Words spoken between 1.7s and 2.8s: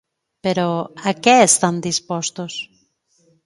dispostos?